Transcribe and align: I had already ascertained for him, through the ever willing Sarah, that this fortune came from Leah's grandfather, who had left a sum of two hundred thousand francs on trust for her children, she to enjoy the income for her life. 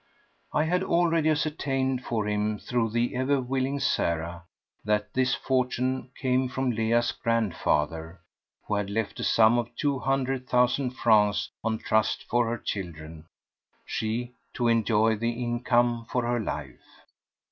I 0.51 0.63
had 0.63 0.81
already 0.83 1.29
ascertained 1.29 2.03
for 2.03 2.27
him, 2.27 2.57
through 2.57 2.89
the 2.89 3.15
ever 3.15 3.39
willing 3.39 3.79
Sarah, 3.79 4.45
that 4.83 5.13
this 5.13 5.35
fortune 5.35 6.09
came 6.19 6.49
from 6.49 6.71
Leah's 6.71 7.11
grandfather, 7.11 8.19
who 8.65 8.73
had 8.73 8.89
left 8.89 9.19
a 9.19 9.23
sum 9.23 9.59
of 9.59 9.69
two 9.75 9.99
hundred 9.99 10.49
thousand 10.49 10.95
francs 10.95 11.51
on 11.63 11.77
trust 11.77 12.23
for 12.23 12.49
her 12.49 12.57
children, 12.57 13.27
she 13.85 14.33
to 14.55 14.67
enjoy 14.67 15.17
the 15.17 15.33
income 15.33 16.07
for 16.09 16.25
her 16.25 16.39
life. 16.39 16.79